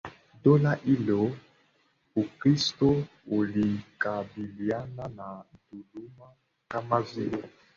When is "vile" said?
7.01-7.43